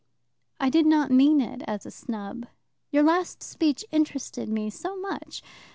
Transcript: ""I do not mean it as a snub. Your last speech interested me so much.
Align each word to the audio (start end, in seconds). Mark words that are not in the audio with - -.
""I 0.59 0.71
do 0.71 0.81
not 0.81 1.11
mean 1.11 1.39
it 1.41 1.61
as 1.67 1.85
a 1.85 1.91
snub. 1.91 2.47
Your 2.91 3.03
last 3.03 3.43
speech 3.43 3.85
interested 3.91 4.49
me 4.49 4.71
so 4.71 4.95
much. 4.99 5.43